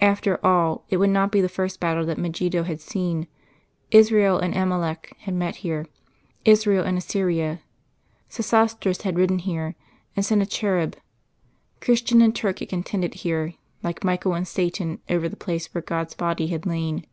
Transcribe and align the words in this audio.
After 0.00 0.38
all, 0.46 0.84
it 0.88 0.98
would 0.98 1.10
not 1.10 1.32
be 1.32 1.40
the 1.40 1.48
first 1.48 1.80
battle 1.80 2.06
that 2.06 2.16
Megiddo 2.16 2.62
had 2.62 2.80
seen. 2.80 3.26
Israel 3.90 4.38
and 4.38 4.56
Amalek 4.56 5.16
had 5.22 5.34
met 5.34 5.56
here; 5.66 5.86
Israel 6.44 6.84
and 6.84 6.96
Assyria; 6.96 7.58
Sesostris 8.28 9.02
had 9.02 9.18
ridden 9.18 9.40
here 9.40 9.74
and 10.14 10.24
Sennacherib. 10.24 10.94
Christian 11.80 12.22
and 12.22 12.36
Turk 12.36 12.60
had 12.60 12.68
contended 12.68 13.14
here, 13.14 13.54
like 13.82 14.04
Michael 14.04 14.34
and 14.34 14.46
Satan, 14.46 15.00
over 15.10 15.28
the 15.28 15.34
place 15.34 15.66
where 15.74 15.82
God's 15.82 16.14
Body 16.14 16.46
had 16.46 16.66
lain. 16.66 17.04